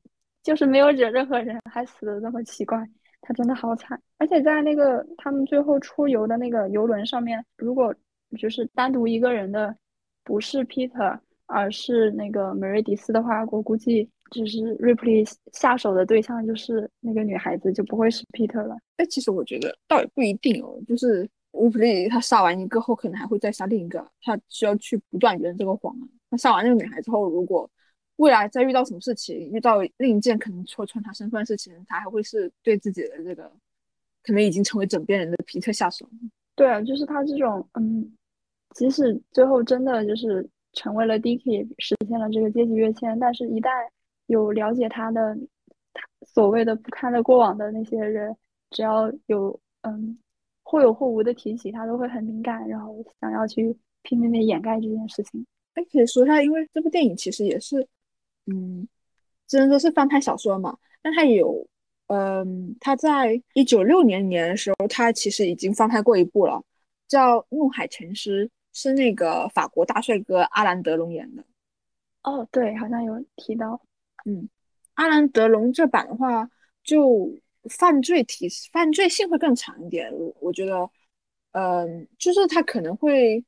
[0.42, 2.78] 就是没有惹任何人，还死的那么奇怪，
[3.20, 4.00] 他真的好惨。
[4.18, 7.94] 而且在那个他们最后出游的那个游轮上面，如果
[8.38, 9.74] 就是单独一个人的
[10.24, 18.76] 不是 Peter，而是那个梅瑞迪斯的话，我估计就是 Ripley 下手的对象就是那个女孩子，就不会是 Peter 了。
[18.98, 26.04] 哎，其实我觉得倒也不一定哦，就是 Ripley 他杀完一个后，可能还会再杀另一个，他需要去不断圆这个谎啊。
[26.30, 27.68] 他杀完那个女孩之后，如果
[28.16, 33.50] 未来再遇到什么事情，遇到另一件可能戳穿他身份的事情，他还会是对自己的这个
[34.22, 36.08] 可能已经成为枕边人的皮特下手。
[36.54, 38.12] 对啊，就是他这种，嗯，
[38.74, 43.70] 即使最后真的就是成为了 Dicky，实现了这个阶级跃迁，但是一旦
[44.26, 45.34] 有了解他的
[45.94, 48.36] 他所谓的不堪的过往的那些人，
[48.70, 50.18] 只要有嗯
[50.62, 55.46] 或有或无的提起，他都会很敏感，然后想要去拼命的掩盖这件事情。
[55.74, 57.87] 哎，可以说一下，因为这部电影其实也是。
[58.46, 58.88] 嗯，
[59.46, 61.64] 只能说是翻拍小说嘛，但它有，
[62.09, 66.61] 嗯，它在一九六年年的时候，它其实已经翻拍过一部了，
[67.06, 71.44] 叫《怒海沉尸》，是那个法国大帅哥阿兰德龙演的。
[72.24, 73.80] 哦，对，好像有提到。
[74.24, 74.48] 嗯，
[74.94, 76.50] 阿兰德龙这版的话，
[76.83, 77.30] 就
[77.68, 80.90] 犯罪题犯罪性会更强一点，我我觉得，
[81.52, 83.44] 嗯，就是他可能会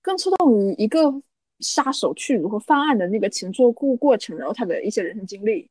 [0.00, 1.20] 更侧重于一个。
[1.60, 5.68] 杀手去如何犯案的那个前作过过程，然后他的一些人生经历，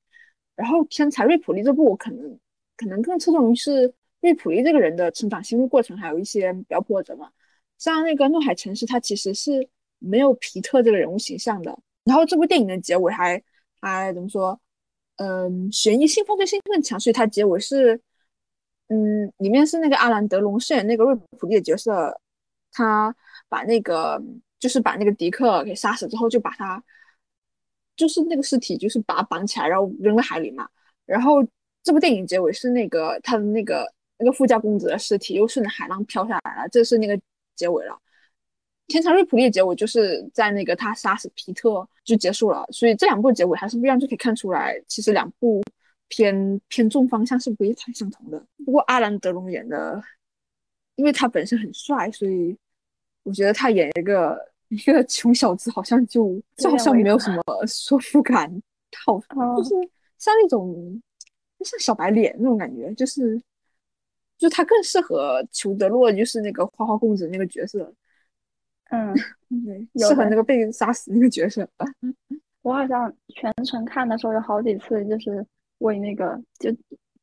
[0.55, 2.39] 然后天才瑞普利这部我可能
[2.77, 7.29] 可能更侧重于是瑞普利这个人的成长心路过程，还有一些比较波折嘛。
[7.77, 9.67] 像那个怒海城市，它其实是
[9.99, 11.77] 没有皮特这个人物形象的。
[12.05, 13.43] 然后这部电影的结尾还
[13.81, 14.59] 还怎么说？
[15.17, 17.99] 嗯，悬疑性、犯罪性更强，所以它结尾是，
[18.87, 22.19] 嗯，里面是那个阿兰德龙饰演那个瑞普利的角色，
[22.71, 23.15] 他
[23.49, 24.21] 把那个。
[24.63, 26.81] 就是把那个迪克给杀死之后，就把他，
[27.97, 30.65] 就是那个尸体，就是把他绑起来，然后扔在海里嘛。
[31.05, 31.45] 然后
[31.83, 33.85] 这部电影结尾是那个他的那个
[34.17, 37.19] 那个富家公子的尸体又顺着海浪飘下来了，这是那个
[37.57, 37.99] 结尾了。
[38.87, 42.65] 天才瑞普利的结尾就是在那个他杀死皮特就结束了。
[42.71, 45.61] 所以这两部结尾还是不一样，就可以看出来，其实两部
[46.07, 48.41] 偏偏重方向是不太相同的。
[48.65, 50.01] 不过阿兰德龙演的，
[50.95, 52.57] 因为他本身很帅，所以
[53.23, 54.52] 我觉得他演一个。
[54.73, 58.49] 一个穷小子好像就就好像没有什么说服感，
[59.05, 59.19] 好
[59.57, 59.69] 就是
[60.17, 61.01] 像那种
[61.59, 63.41] 像小白脸那种感觉，就是
[64.37, 67.93] 就他更适合裘德洛，就是那个花花公子那个角色，
[68.89, 69.13] 嗯，
[69.65, 71.67] 对，适合那个被杀死那个角色。
[72.61, 75.45] 我好像全程看的时候有好几次，就是
[75.79, 76.71] 为那个就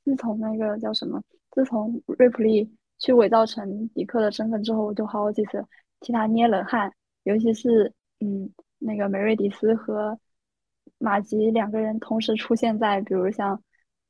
[0.05, 5.65] 自从那个叫什么，自从瑞普利去伪造成迪克的身份之后，我就好几次
[6.01, 6.93] 替他捏冷汗。
[7.25, 10.19] 尤其是，嗯，那个梅瑞迪斯和
[10.99, 13.63] 马吉两个人同时出现在，比如像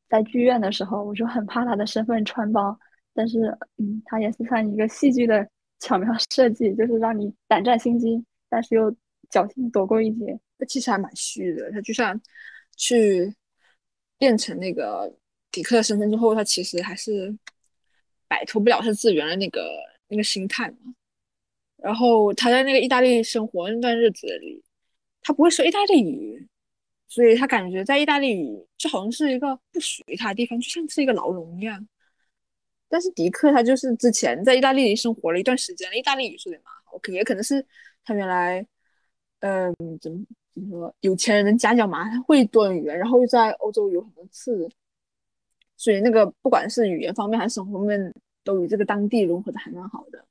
[0.08, 2.78] 在剧院的时候，我就很怕他的身份穿帮。
[3.12, 5.46] 但是，嗯，他也是算一个戏剧的
[5.80, 8.90] 巧妙设计，就是让你胆战心惊，但是又
[9.30, 10.38] 侥幸躲过一劫。
[10.58, 12.18] 他其实还蛮虚的，他就算
[12.76, 13.34] 去
[14.16, 15.12] 变成那个
[15.50, 17.36] 迪克的身份之后，他其实还是
[18.28, 19.68] 摆脱不了他自己原来那个
[20.06, 20.94] 那个心态嘛。
[21.82, 24.62] 然后他在那个意大利生活那段日子里，
[25.22, 26.46] 他不会说意大利语，
[27.08, 31.86] 所以他感觉在意大利语就好像是一个不属于他的地方，就像是一个牢笼一样。
[32.88, 37.64] 但是迪克他就是之前在意大利生活了一段时间，意大利语说的蛮好，可也可能是
[38.04, 38.66] 他原来，
[39.40, 44.68] 嗯，怎么怎么说，有钱人的家教嘛，他会多语言，然后又在欧洲有很多次，
[45.76, 48.12] 所以那个不管是语言方面还是生活方面，
[48.42, 50.24] 都与这个当地融合的还蛮好的，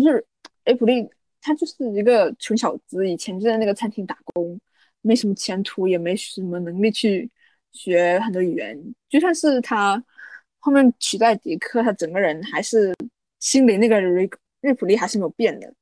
[0.00, 0.24] 就是。
[0.66, 1.08] 艾普利
[1.40, 4.58] 他就是一个穷小子，以前就在那个餐厅打工，
[5.00, 7.30] 没什么前途，也没什么能力去
[7.70, 8.76] 学很多语言。
[9.08, 10.04] 就算是他
[10.58, 12.92] 后面取代迪克，他整个人还是
[13.38, 14.28] 心里那个瑞
[14.60, 15.72] 瑞普利还是没有变的。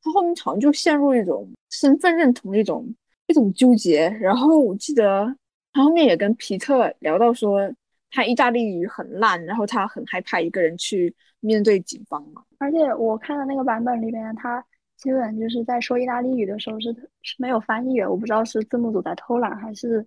[0.00, 2.94] 他后面好像就陷入一种身份认同一种
[3.26, 4.08] 一种纠结。
[4.20, 5.26] 然后我记得
[5.72, 7.68] 他后面也跟皮特聊到说，
[8.12, 12.44] 他意大利语很烂，然后他很害怕一个人去面对警方嘛。
[12.58, 14.64] 而且我看的那个版本里边，他
[14.96, 16.92] 基本就是在说意大利语的时候是
[17.22, 18.10] 是没有翻译的。
[18.10, 20.04] 我不知道是字幕组在偷懒，还是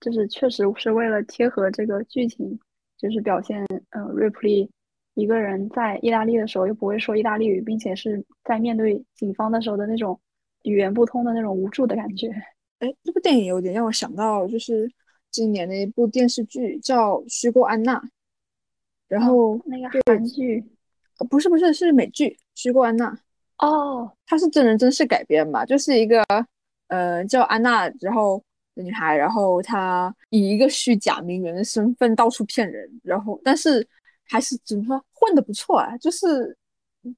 [0.00, 2.58] 就是确实是为了贴合这个剧情，
[2.98, 4.70] 就是表现嗯瑞普利
[5.14, 10.20] 一个人在意大利的时候又不会说意大利语，并且是在面对警方的时候的那种
[10.64, 12.28] 语言不通的那种无助的感觉。
[12.80, 14.86] 哎，这部电影有点让我想到就是
[15.30, 17.98] 今年的一部电视剧叫《虚构安娜》，
[19.08, 20.62] 然后那个韩剧。
[21.24, 23.10] 不是不是是美剧《虚构安娜》
[23.66, 25.64] 哦，它是真人真事改编吧？
[25.64, 26.22] 就是一个
[26.88, 28.42] 呃叫安娜然后
[28.74, 33.86] 的女孩，然后她以一个虚假名媛的身份到处骗人，然后但是
[34.28, 35.96] 还是怎么说混的不错啊？
[35.96, 36.54] 就是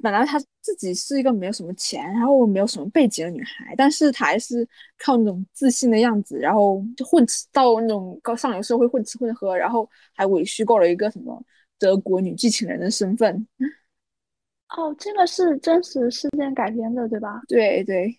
[0.01, 11.43] 本来她自己是一个没有什么钱，然后没有什么背景的女孩，但是她还是靠那种自信的样子，然后就混吃到那种高上流社会混吃混喝，然后还伪虚构了一个什么
[11.81, 13.45] 德国女继承人的身份。
[14.77, 17.41] 哦，这个是真实事件改编的，对吧？
[17.49, 18.15] 对对，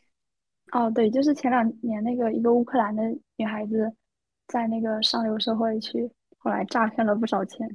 [0.71, 3.03] 哦，对，就是前两年那个一个乌克兰的
[3.35, 3.91] 女孩子，
[4.47, 6.09] 在那个上流社会去，
[6.39, 7.69] 后来诈骗了不少钱。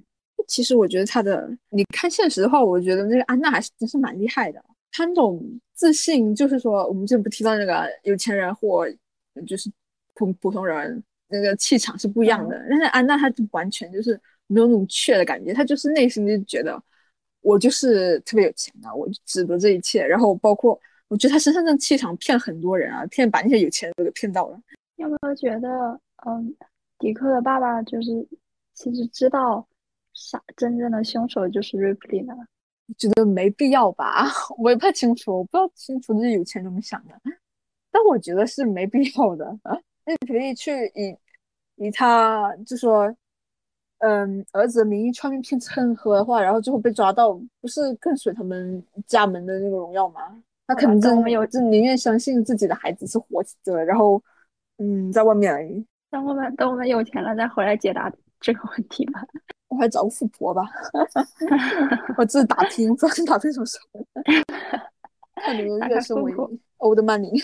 [0.49, 4.63] 其实我觉得她的，你看现实的话，我觉得那个安娜还是真是蛮厉害的。
[4.91, 5.41] 她那种
[5.73, 8.85] 自信，就是说我们之前不提到那个有钱人或
[9.47, 9.71] 就是
[10.15, 12.61] 普普通人，那个气场是不一样的。
[12.69, 16.83] 但是安娜她就完全就是没有那种怯的感觉，她就是内心就觉得。
[17.45, 20.03] 我就是特别有钱的，我就值得这一切。
[20.03, 24.59] 然后包括，我觉得他身上的气场骗很多人啊，骗把那些有钱人都给骗到了。
[24.97, 25.69] 有没有觉得，
[26.27, 26.57] 嗯，
[26.99, 28.27] 迪克的爸爸就是
[28.73, 29.67] 其实知道
[30.15, 32.35] 杀真正的凶手就是 Ripley 呢？
[32.97, 34.27] 觉得没必要吧？
[34.57, 37.15] 我也不太清楚，我不知道清楚这些有钱人怎么想的。
[37.91, 39.47] 但我觉得是没必要的。
[40.07, 41.15] Ripley 去以
[41.77, 43.15] 以他就说。
[44.07, 50.21] 嗯，儿子的名义穿名骗蹭喝的话，然后最后被抓到，不是更损他们家门的那个荣耀吗？
[50.67, 54.23] 他肯定没有，就宁愿相信自己的孩子是活着的，然后，
[54.77, 55.83] 嗯，在外面而已。
[56.11, 59.25] 等我们等我们有钱了再回来解答这个问题吧。
[59.69, 60.63] 我还找个富婆吧。
[62.19, 64.07] 我自己打听，不知道打听什么时候。
[65.37, 66.31] 看你们月升为
[66.77, 67.43] old money。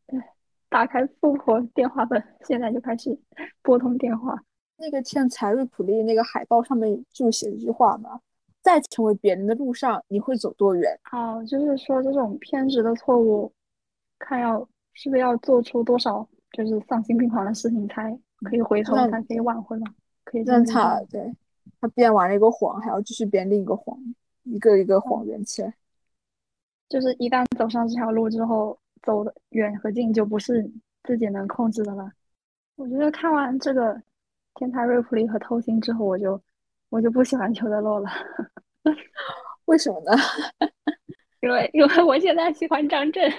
[0.70, 3.14] 打开富婆电话本，现在就开始
[3.60, 4.42] 拨通电话。
[4.82, 8.20] 那个天才瑞普利那个海报上面就写一句话嘛，
[8.60, 10.98] 在成为别人的路上，你会走多远？
[11.12, 13.52] 哦，就是说这种偏执的错误，
[14.18, 14.58] 看要
[14.92, 18.10] 是不是要做出多少就是丧心病狂的事情才
[18.44, 19.94] 可以回头，才可以挽回嘛？
[20.24, 21.32] 可以让他对
[21.80, 23.96] 他编完了一个谎，还要继续编另一个谎，
[24.42, 25.72] 一个一个谎圆起来。
[26.88, 30.68] 就是一旦走上这条路之后，走的远和近就不是
[31.04, 32.10] 自己能控制的了。
[32.74, 34.02] 我觉得看完这个。
[34.54, 36.40] 天台瑞普利和偷心之后，我就
[36.90, 38.10] 我就不喜欢裘德洛了。
[39.66, 40.12] 为什么呢？
[41.40, 43.30] 因为因为我现在喜欢张震。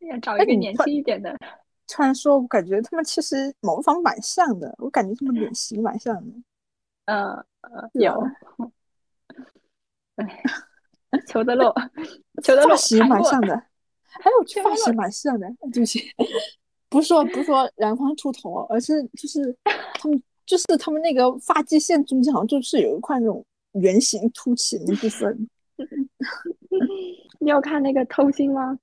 [0.00, 1.36] 要找一个年轻一点的。
[1.88, 4.72] 突然说，我感觉他们其实某方蛮像的。
[4.78, 6.32] 我感觉他们脸型蛮像的。
[7.06, 8.24] 嗯呃，有。
[10.16, 10.42] 哎，
[11.26, 11.74] 裘德洛，
[12.42, 13.54] 裘德洛发型蛮像的，
[14.04, 16.10] 还有发型蛮像的，对不起。
[16.88, 19.54] 不是说不是说染发秃头，而是就是
[20.00, 25.48] 他们就是他们那个发际线中间好像就是有一块那种圆形凸起的部分。
[27.40, 28.78] 你有看那个偷心吗？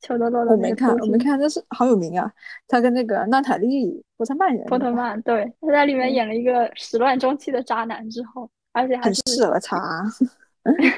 [0.00, 2.32] 裘德洛的我没看，我没看，但是好有名啊！
[2.68, 4.64] 他跟那个娜塔莉波特曼演。
[4.66, 10.04] 波特曼对，他在里面演了一个始乱终弃的渣男之后，而且还是很适合他，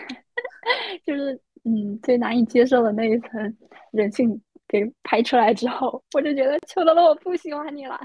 [1.06, 3.56] 就是嗯最难以接受的那一层
[3.92, 4.38] 人性。
[4.70, 8.00] 给拍出来之后，我就觉得邱德勒我不喜欢你了。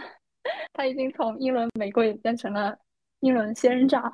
[0.73, 2.75] 他已经从英伦玫瑰变成了
[3.19, 4.11] 英伦仙人掌，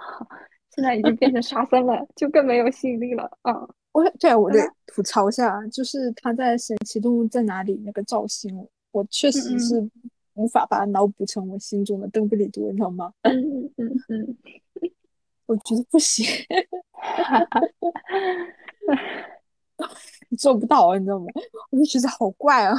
[0.76, 3.30] 现在已经变成沙僧了，就更没有吸引力了。
[3.44, 3.54] 嗯，
[3.94, 9.90] 我对我得吐槽一下，就是他在《神奇动物在哪里》那个造型，我确实是
[10.34, 13.14] 无法把它脑补成我心中的邓布利多，你知道吗？
[13.24, 14.38] 嗯嗯嗯，
[15.46, 16.26] 我觉得不行。
[20.38, 21.26] 做不到，你知道吗？
[21.70, 22.76] 我就觉得好怪啊！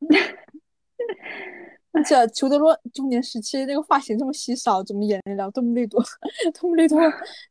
[1.92, 6.00] 而且裘德洛中年时期那个发型这么稀少，怎么演得了邓布利多？
[6.54, 6.98] 邓布利多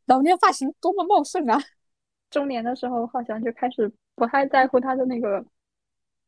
[0.06, 1.60] 老年发型多么茂盛啊！
[2.30, 5.44] 中年的时候好像就开始不太在乎他的那个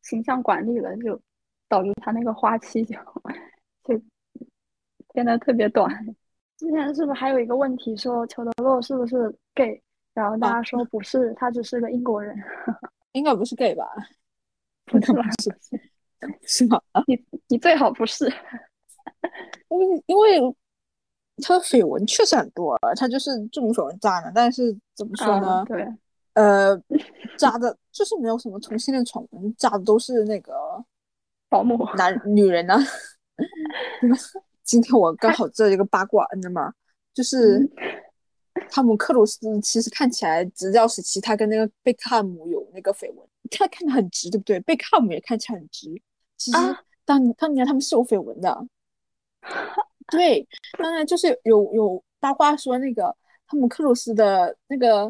[0.02, 1.18] 形象管理了，就
[1.68, 2.94] 导致他那个花期就
[3.84, 3.98] 就
[5.14, 5.90] 变得特别短。
[6.58, 9.82] 之前是不是还有一个问题说裘德洛是不是 gay？
[10.14, 12.36] 然后大家说不是，他只是个英国人，
[13.12, 13.86] 应该不是 gay 吧？
[14.86, 15.22] 不是吧？
[16.42, 16.80] 是吗？
[17.06, 18.26] 你你最好不是，
[19.68, 20.56] 因为因为
[21.42, 24.32] 他的绯闻确实很多，他就是众所周知渣男。
[24.34, 25.64] 但是怎么说呢？
[25.66, 25.86] 对，
[26.34, 26.78] 呃，
[27.38, 30.52] 渣的就是没有什么同性恋传闻，渣的都是那个
[31.48, 32.76] 保姆男女人呢。
[34.62, 36.72] 今天我刚好知道一个八卦，你知道吗？
[37.14, 37.68] 就是。
[38.70, 44.60] 汤姆克鲁斯其实看起来执教时期，他跟那个贝克汉姆有那个绯闻，他看着很直，对不对？
[44.60, 45.90] 贝克汉姆也看起来很直。
[46.36, 46.58] 其实
[47.04, 48.66] 当当年他们是有绯闻的，
[50.10, 50.46] 对，
[50.78, 53.14] 当然就是有有八卦说那个
[53.46, 55.06] 汤姆克鲁斯的那个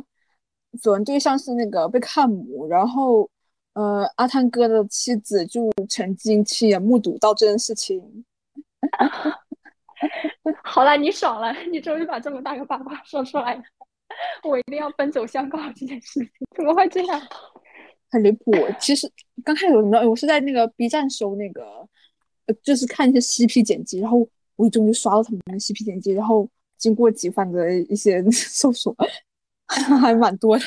[0.80, 3.30] 绯闻对象是那个贝克汉姆，然后
[3.74, 8.24] 呃阿汤哥的妻子就曾经亲眼目睹到这件事情。
[10.64, 13.62] 好了，你爽了，你终于把这么大个八卦说出来了。
[14.44, 17.20] 我一定要奔走相告这件事情，怎么会这样？
[18.10, 18.52] 很离谱。
[18.78, 19.10] 其实
[19.42, 21.88] 刚开始我我是在那个 B 站搜那个，
[22.46, 26.46] 呃，就是看一些 CP 剪辑，然后无意中就刷到他们的 CP 剪辑，然后
[26.76, 28.94] 经过几番的一些 搜索，
[29.66, 30.64] 还蛮多的。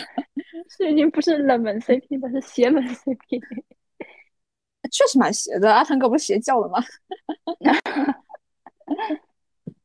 [0.78, 3.40] 这已经不是冷门 CP 了，是邪门 CP。
[4.92, 6.84] 确实蛮邪的，阿汤哥不是邪教的吗？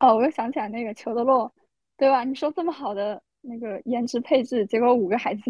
[0.00, 1.52] 哦，我又想起来那个裘德洛，
[1.96, 2.24] 对吧？
[2.24, 5.42] 你说这么好的那个颜值配置，结果五个孩子，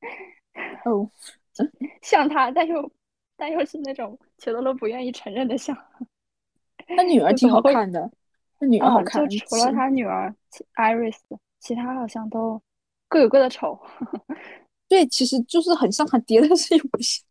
[0.84, 1.08] 哦，
[2.02, 2.90] 像他，但又
[3.36, 5.76] 但又是那种裘德洛不愿意承认的像。
[6.96, 8.10] 他女儿挺好看的，
[8.58, 10.34] 他女儿好看，就除了他女儿
[10.76, 11.16] Iris，
[11.60, 12.60] 其他好像都
[13.08, 13.78] 各有各的丑。
[14.88, 17.24] 对，其实就是很像他爹，但是又不行。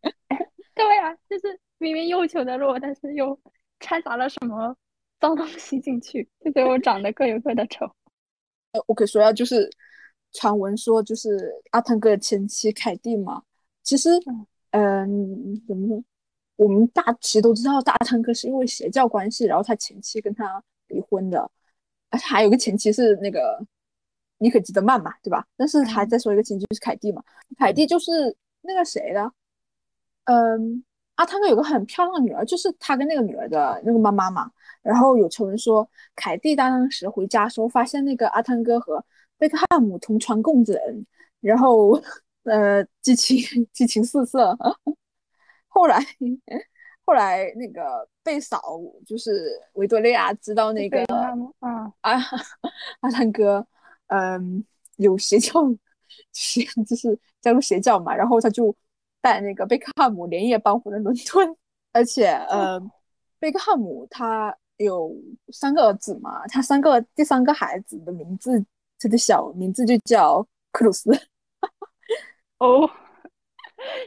[0.76, 3.40] 对呀，就是明明又裘德洛，但是又
[3.80, 4.76] 掺杂了什么？
[5.24, 7.86] 脏东西进去，就最后长得各有各的丑。
[8.74, 9.70] 呃，我可以说一下，就是
[10.34, 13.42] 传闻说，就是阿汤哥的前妻凯蒂嘛。
[13.84, 14.10] 其实，
[14.72, 16.04] 嗯，怎么说？
[16.58, 21.50] 我们大其实都知道，大汤哥是因为邪教关系，然后他前妻跟他离婚的。
[22.10, 23.66] 而且还有个前妻是那个
[24.40, 25.48] 妮可基德曼嘛，对吧？
[25.56, 27.24] 但是还在说一个前妻就是凯蒂嘛。
[27.58, 29.32] 凯蒂就是那个谁的？
[30.26, 30.84] 嗯，
[31.16, 34.50] 阿汤哥有个很漂亮的女儿，就是他跟那个女儿的那个妈妈嘛。
[34.82, 39.04] 然后有传闻说，凯蒂当时回家时候发现那个阿汤哥和
[39.38, 40.78] 贝克汉姆同床共枕，
[41.40, 41.92] 然后
[42.44, 44.58] 呃激情激情四射。
[45.70, 46.00] 后来
[47.06, 48.62] 后来那个贝嫂
[49.06, 51.02] 就是维多利亚知道那个
[51.60, 52.20] 啊阿
[53.02, 53.66] 阿汤哥
[54.08, 54.64] 嗯
[54.98, 55.62] 有邪教
[56.34, 58.76] 邪就是加入邪教嘛，然后他就
[59.24, 61.58] 带那个贝克汉姆连夜搬回了伦敦，
[61.94, 62.80] 而且呃
[63.40, 64.56] 贝克汉姆他。
[64.78, 65.16] 有
[65.50, 66.46] 三个儿子嘛？
[66.48, 68.60] 他三个第三个孩子的名字
[69.00, 71.12] 他的小，名字就叫克鲁斯。
[72.58, 72.90] 哦，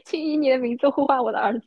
[0.04, 1.66] 请以你的名字呼唤我的儿子。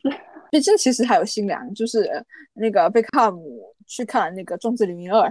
[0.50, 5.26] 毕竟其实还有新娘，就是那个贝克汉姆去看那个《壮志凌云二》。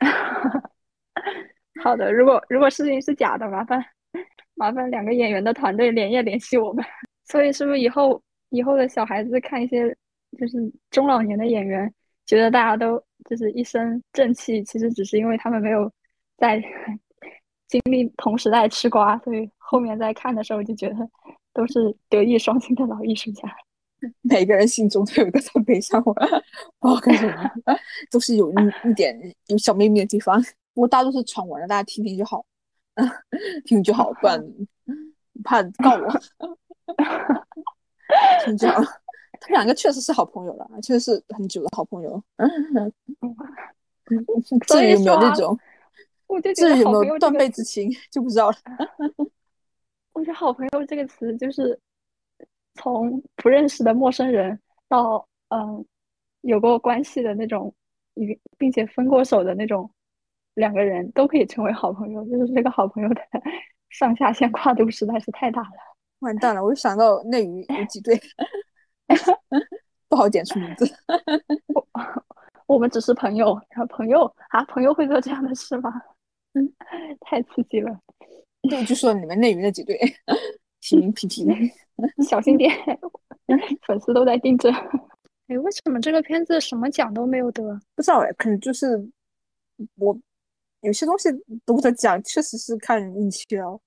[1.84, 3.84] 好的，如果如果事情是假的，麻烦
[4.56, 6.84] 麻烦两个演员的团队连夜联系我们。
[7.24, 9.88] 所以是不是以后以后的小孩子看一些
[10.38, 10.58] 就是
[10.90, 11.92] 中老年的演员？
[12.26, 15.88] 觉得大家都就是一身正气，其实只是因为他们没有
[16.36, 16.60] 在
[17.68, 20.96] 经历同时代吃瓜，所以后面在看的时候就觉得
[21.52, 23.42] 都是德艺双馨的老艺术家。
[24.22, 26.12] 每个人心中都有一个特别像我，
[26.80, 27.50] 不好干什么，
[28.10, 30.40] 都是有一一点有小秘密的地方。
[30.74, 32.44] 不过大多是传闻了，大家听听就好，
[33.64, 34.42] 听就好，不然
[35.44, 36.08] 怕告我。
[38.44, 38.82] 听就好。
[39.38, 42.22] 他们两个确实是好朋友了，确实是很久的好朋友。
[44.66, 45.58] 至于有没有那种，
[46.54, 48.56] 至于有没有断背之情，就不知道了。
[50.14, 51.78] 我觉得“好朋友”这个词，就是
[52.74, 55.84] 从不认识的陌生人到嗯
[56.40, 57.74] 有过关系的那种，
[58.14, 59.90] 一并且分过手的那种
[60.56, 62.22] 两个人，都可以成为好朋友。
[62.24, 63.22] 就是这个好朋友的
[63.90, 65.70] 上下线跨度实在是太大了。
[66.18, 68.20] 完蛋了，我就想到内娱有几对。
[70.08, 70.84] 不好点出名字。
[71.68, 71.86] 我
[72.66, 75.92] 我们只是朋友，然后朋友啊，朋友会做这样的事吗？
[76.54, 76.72] 嗯，
[77.20, 77.96] 太刺激了。
[78.68, 79.98] 对，就说你们内娱那几对，
[80.80, 81.44] 提名 P P，
[82.24, 82.72] 小心点，
[83.86, 84.70] 粉丝都在盯着。
[85.48, 87.62] 哎，为什么这个片子什么奖都没有得？
[87.94, 89.08] 不知道哎，可能就是
[89.96, 90.18] 我
[90.80, 91.30] 有些东西
[91.64, 93.80] 得不得奖，确实是看运气哦。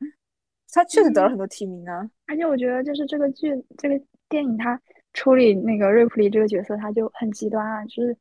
[0.71, 4.79] 他确实得了很多提名啊，而且我觉得就是这个剧，这个电影，他。
[5.13, 8.15] 处理那个瑞普利这个角色，他就很极端啊，就是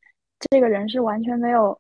[0.49, 1.79] 这个人是完全没有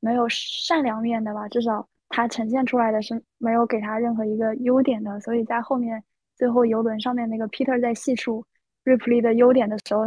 [0.00, 5.20] 没有善良面的吧，至少他呈现出来的是没有给他任何一个优点的。
[5.20, 6.02] 所以在后面
[6.34, 8.42] 最后游轮上面那个 Peter 在细数
[8.84, 10.02] 瑞普利的优点的时候，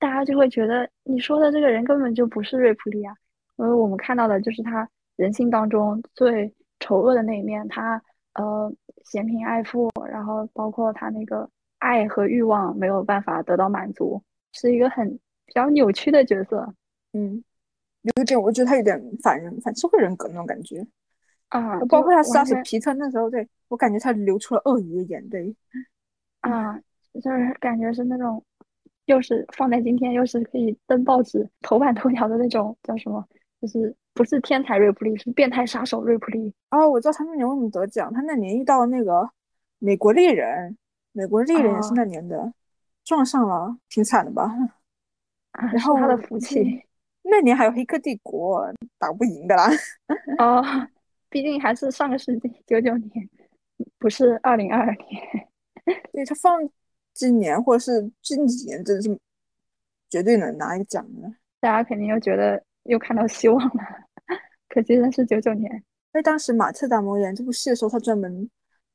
[0.00, 3.14] 大家就会觉得你说的这个人根本就不是瑞普利啊，
[3.58, 4.86] 因为我们看到的就是他
[5.20, 8.02] 人性当中最丑恶的那一面，他
[8.34, 8.72] 呃
[9.04, 11.48] 嫌贫爱富，然后包括他那个。
[11.80, 15.08] 爱和欲望没有办法得到满足，是一个很
[15.46, 16.74] 比较扭曲的角色。
[17.14, 17.42] 嗯，
[18.02, 20.86] 有点，我觉得他有点反人、反社会人格那种感觉
[21.48, 21.80] 啊。
[21.88, 25.56] 包括他杀死皮特那时候，对我感觉他流出了鳄鱼的眼泪
[26.42, 26.78] 啊，
[27.14, 28.44] 就是感觉是那种，
[29.06, 33.26] 又是放在今天，又是可以登报纸头版头条的那种，叫什么？
[33.62, 36.52] 就是不是天才瑞普利，是变态杀手瑞普利。
[36.68, 39.26] 哦，我知道他那年为什么得奖，他那年遇到那个
[39.78, 40.76] 美国猎人。
[41.12, 42.52] 美国猎人也是那年的，
[43.02, 44.54] 撞上了，挺惨的吧？
[45.72, 46.84] 然后他的福气，
[47.22, 48.62] 那年还有《黑客帝国》，
[48.98, 49.70] 打不赢的啦。
[50.38, 50.62] 哦，
[51.30, 53.28] 毕竟还是上个世纪九九年，
[53.98, 55.48] 不是二零二二年。
[56.12, 56.60] 对他放
[57.14, 59.18] 今年或者是近几年，真是
[60.10, 61.32] 绝对能拿一个奖的。
[61.58, 63.82] 大家肯定又觉得又看到希望了。
[64.70, 65.70] 可惜的是九九年。
[66.12, 68.48] 因为当时马特·达蒙演这部戏的时候，他专门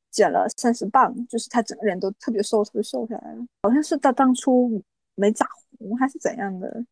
[0.10, 3.46] 减了三十磅，就是他整个人都特别瘦，特别瘦下来了。
[3.62, 4.84] 好像是他当初
[5.16, 5.46] 没咋
[5.78, 6.84] 红还是怎样的，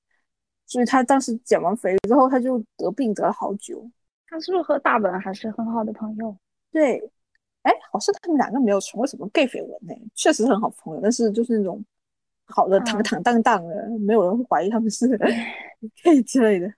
[0.65, 3.89] 所以他当时减完肥之后，他就得病得了好久。
[4.27, 6.35] 他是不是和大本还是很好的朋友？
[6.71, 6.97] 对，
[7.63, 11.83] 哎，好像他们两个没有传过什么 gay 绯闻呢，确实很好朋友，但是就是那种
[12.45, 15.05] 好的坦坦荡荡的，没有人会怀疑他们是
[16.01, 16.73] gay 之类的。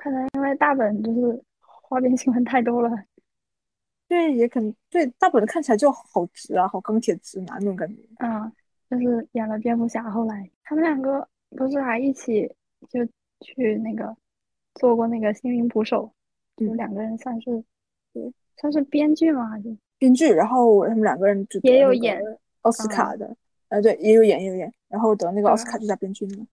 [0.00, 2.90] 可能因为大本就是花边新闻太多了。
[4.08, 8.02] 对，也可能对大本的看起来就好直啊，好钢铁直男那种感觉。
[8.20, 8.50] 嗯，
[8.88, 12.50] 就是演了蝙蝠侠，后来他们两个不是还一起
[12.88, 13.04] 就
[13.42, 14.16] 去那个
[14.76, 16.10] 做过那个心灵捕手。
[16.56, 17.62] 就两个人算是，
[18.14, 19.50] 对，算是编剧吗？
[19.50, 20.32] 还是编剧。
[20.32, 22.18] 然后他们两个人就也有演
[22.62, 23.36] 奥斯卡的，
[23.68, 24.72] 呃，对，也有演，也有演。
[24.88, 26.46] 然后得那个奥斯卡最佳编剧嘛。